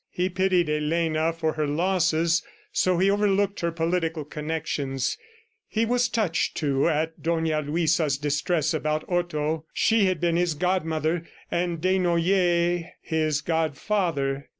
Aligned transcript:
He 0.09 0.29
pitied 0.29 0.67
Elena 0.67 1.31
for 1.31 1.53
her 1.53 1.67
losses, 1.67 2.41
so 2.71 2.97
he 2.97 3.11
overlooked 3.11 3.59
her 3.59 3.71
political 3.71 4.25
connections. 4.25 5.15
He 5.67 5.85
was 5.85 6.09
touched, 6.09 6.55
too, 6.57 6.89
at 6.89 7.21
Dona 7.21 7.61
Luisa's 7.61 8.17
distress 8.17 8.73
about 8.73 9.05
Otto. 9.07 9.65
She 9.75 10.05
had 10.05 10.19
been 10.19 10.37
his 10.37 10.55
godmother 10.55 11.21
and 11.51 11.79
Desnoyers 11.81 12.85
his 13.03 13.41
godfather. 13.41 14.49